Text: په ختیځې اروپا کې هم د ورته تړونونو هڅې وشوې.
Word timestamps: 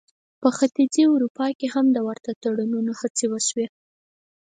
په 0.41 0.49
ختیځې 0.57 1.03
اروپا 1.13 1.47
کې 1.59 1.67
هم 1.75 1.85
د 1.91 1.97
ورته 2.07 2.29
تړونونو 2.43 2.91
هڅې 3.01 3.25
وشوې. 3.29 3.67